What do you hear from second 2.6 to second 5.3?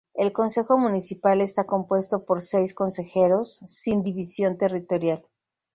consejeros, sin división territorial.